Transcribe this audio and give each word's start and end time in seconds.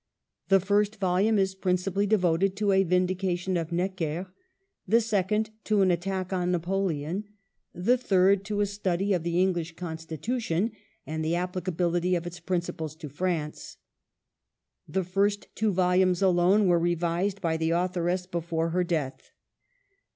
The 0.49 0.59
first 0.59 0.95
volume 0.95 1.37
is 1.37 1.53
principally 1.53 2.07
devoted 2.07 2.55
to 2.55 2.71
a 2.71 2.81
vindication 2.81 3.55
of 3.55 3.71
Necker; 3.71 4.33
the 4.87 4.99
second 4.99 5.51
to 5.65 5.83
an 5.83 5.91
attack 5.91 6.33
on 6.33 6.49
Napoleon; 6.51 7.25
the 7.71 7.99
third 7.99 8.43
to 8.45 8.61
a 8.61 8.65
study 8.65 9.13
of 9.13 9.21
the 9.21 9.39
English 9.39 9.75
Constitution 9.75 10.71
and 11.05 11.23
the 11.23 11.35
applicability 11.35 12.15
of 12.15 12.25
its 12.25 12.39
principles 12.39 12.95
to 12.95 13.09
France, 13.09 13.77
The 14.87 15.03
first 15.03 15.49
two 15.53 15.71
vol 15.71 15.93
umes 15.95 16.23
alone 16.23 16.65
were 16.67 16.79
revised 16.79 17.39
by 17.39 17.55
the 17.55 17.69
authoress 17.69 18.25
before 18.25 18.71
her 18.71 18.83
death. 18.83 19.29